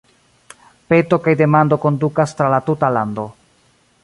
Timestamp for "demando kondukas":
1.43-2.37